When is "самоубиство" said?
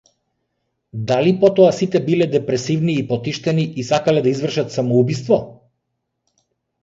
4.77-5.37